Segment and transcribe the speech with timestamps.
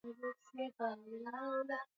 [0.05, 1.77] nyumba salama